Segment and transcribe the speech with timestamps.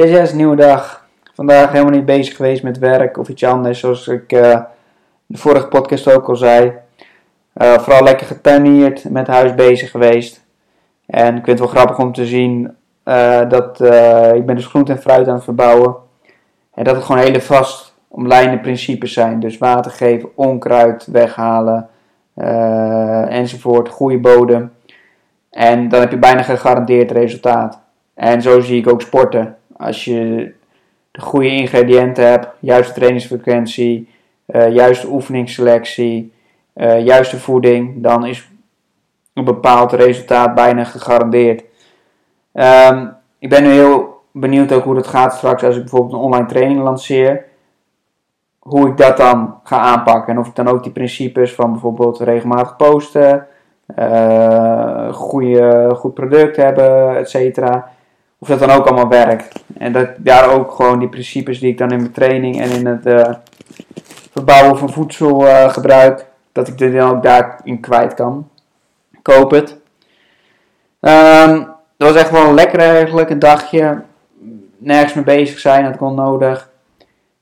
[0.00, 1.06] Yes, yes, nieuwe dag.
[1.34, 4.60] Vandaag helemaal niet bezig geweest met werk of iets anders, zoals ik uh,
[5.26, 6.72] de vorige podcast ook al zei.
[7.54, 10.44] Uh, vooral lekker getuinierd, met huis bezig geweest.
[11.06, 13.80] En ik vind het wel grappig om te zien uh, dat
[14.34, 15.96] ik ben dus groente en fruit aan het verbouwen.
[16.74, 19.40] En dat het gewoon hele vast omlijnde principes zijn.
[19.40, 21.88] Dus water geven, onkruid weghalen
[23.28, 24.72] enzovoort, goede bodem.
[25.50, 27.80] En dan heb je bijna gegarandeerd resultaat.
[28.14, 29.54] En zo zie ik ook sporten.
[29.80, 30.52] Als je
[31.10, 34.08] de goede ingrediënten hebt, juiste trainingsfrequentie,
[34.46, 36.32] uh, juiste oefeningsselectie,
[36.74, 38.50] uh, juiste voeding, dan is
[39.34, 41.64] een bepaald resultaat bijna gegarandeerd.
[42.52, 46.18] Um, ik ben nu heel benieuwd ook hoe dat gaat straks als ik bijvoorbeeld een
[46.18, 47.44] online training lanceer.
[48.58, 52.20] Hoe ik dat dan ga aanpakken en of ik dan ook die principes van bijvoorbeeld
[52.20, 53.46] regelmatig posten,
[53.98, 57.90] uh, goede, goed product hebben, et cetera
[58.40, 59.64] of dat dan ook allemaal werkt.
[59.78, 62.86] En dat daar ook gewoon die principes die ik dan in mijn training en in
[62.86, 63.34] het uh,
[64.32, 68.48] verbouwen van voedsel uh, gebruik, dat ik dit dan ook daarin kwijt kan.
[69.22, 69.70] Koop het.
[71.00, 74.02] Um, dat was echt wel lekker eigenlijk, een dagje.
[74.78, 76.70] Nergens mee bezig zijn, dat kon nodig.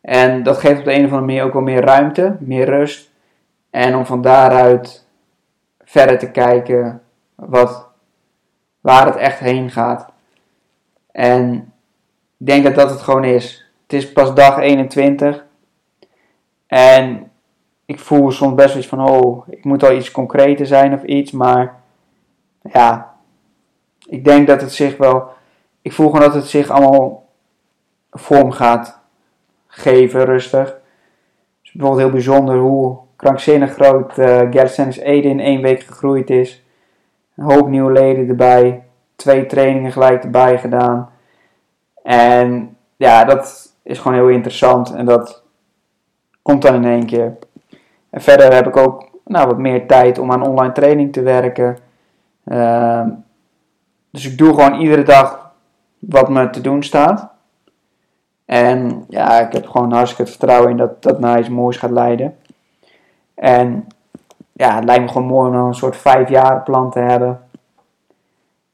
[0.00, 3.10] En dat geeft op de een of andere manier ook wel meer ruimte, meer rust.
[3.70, 5.06] En om van daaruit
[5.84, 7.02] verder te kijken
[7.34, 7.86] wat,
[8.80, 10.08] waar het echt heen gaat.
[11.10, 11.72] En
[12.38, 13.70] ik denk dat dat het gewoon is.
[13.82, 15.44] Het is pas dag 21.
[16.66, 17.30] En
[17.84, 21.02] ik voel soms best wel iets van, oh, ik moet al iets concreter zijn of
[21.02, 21.30] iets.
[21.30, 21.80] Maar
[22.62, 23.14] ja,
[24.08, 25.28] ik denk dat het zich wel,
[25.82, 27.26] ik voel gewoon dat het zich allemaal
[28.10, 29.00] vorm gaat
[29.66, 30.66] geven, rustig.
[30.68, 30.76] Het
[31.62, 36.64] is bijvoorbeeld heel bijzonder hoe krankzinnig groot uh, Gertsen's Ede in één week gegroeid is.
[37.36, 38.87] Een hoop nieuwe leden erbij
[39.18, 41.10] twee trainingen gelijk erbij gedaan.
[42.02, 45.42] En ja, dat is gewoon heel interessant en dat
[46.42, 47.36] komt dan in één keer.
[48.10, 51.78] En verder heb ik ook nou, wat meer tijd om aan online training te werken.
[52.44, 53.06] Uh,
[54.10, 55.52] dus ik doe gewoon iedere dag
[55.98, 57.30] wat me te doen staat.
[58.44, 61.90] En ja, ik heb gewoon hartstikke het vertrouwen in dat dat naar iets moois gaat
[61.90, 62.36] leiden.
[63.34, 63.86] En
[64.52, 67.47] ja, het lijkt me gewoon mooi om een soort vijf jaar plan te hebben.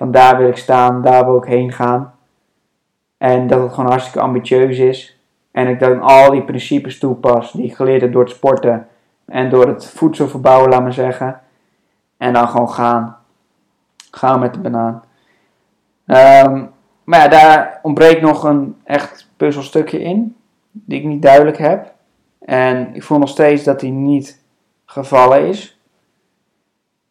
[0.00, 2.14] Van daar wil ik staan, daar wil ik heen gaan.
[3.18, 5.20] En dat het gewoon hartstikke ambitieus is.
[5.50, 8.88] En ik dan al die principes toepas die ik geleerd heb door het sporten.
[9.24, 11.40] En door het voedsel verbouwen, laat maar zeggen.
[12.16, 13.16] En dan gewoon gaan.
[14.10, 15.02] Gaan met de banaan.
[16.06, 16.70] Um,
[17.04, 20.36] maar ja, daar ontbreekt nog een echt puzzelstukje in.
[20.70, 21.94] Die ik niet duidelijk heb.
[22.38, 24.42] En ik voel nog steeds dat die niet
[24.84, 25.80] gevallen is.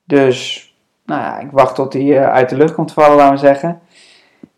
[0.04, 0.69] Dus
[1.10, 3.80] nou ja, ik wacht tot hij eh, uit de lucht komt vallen, laten we zeggen.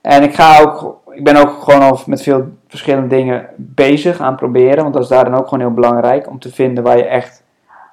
[0.01, 4.35] En ik, ga ook, ik ben ook gewoon al met veel verschillende dingen bezig aan
[4.35, 4.81] proberen.
[4.81, 7.43] Want dat is daar dan ook gewoon heel belangrijk om te vinden waar je echt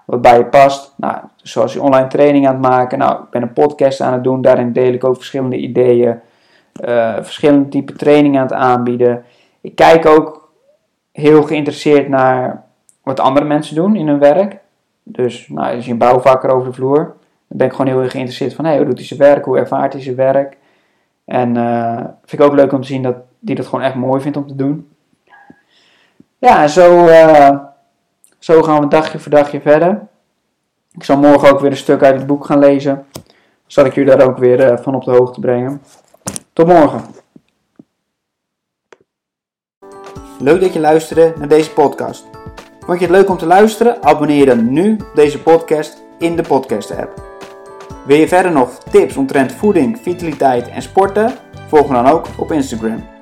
[0.05, 0.95] wat bij je past.
[0.97, 2.99] Nou, zoals je online training aan het maken.
[2.99, 4.43] Nou, ik ben een podcast aan het doen.
[4.43, 6.21] Daarin deel ik ook verschillende ideeën.
[6.85, 9.25] Uh, verschillende type trainingen aan het aanbieden.
[9.61, 10.53] Ik kijk ook
[11.13, 12.65] heel geïnteresseerd naar
[13.03, 14.59] wat andere mensen doen in hun werk.
[15.03, 17.17] Dus nou, is je een bouwvakker over de vloer.
[17.49, 19.45] Dan ben ik gewoon heel erg geïnteresseerd van, hoe doet hij zijn werk?
[19.45, 20.57] Hoe ervaart hij zijn werk?
[21.25, 24.21] En uh, vind ik ook leuk om te zien dat die dat gewoon echt mooi
[24.21, 24.89] vindt om te doen.
[26.39, 27.59] Ja, en zo, uh,
[28.39, 30.07] zo gaan we dagje voor dagje verder.
[30.93, 33.07] Ik zal morgen ook weer een stuk uit het boek gaan lezen.
[33.67, 35.83] Zal ik jullie daar ook weer uh, van op de hoogte brengen.
[36.53, 37.01] Tot morgen.
[40.39, 42.27] Leuk dat je luisterde naar deze podcast.
[42.87, 44.03] Vond je het leuk om te luisteren?
[44.03, 47.28] Abonneer dan nu op deze podcast in de podcast app.
[48.09, 51.33] Wil je verder nog tips omtrent voeding, vitaliteit en sporten?
[51.67, 53.18] Volg me dan ook op Instagram.